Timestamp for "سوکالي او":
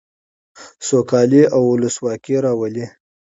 0.87-1.61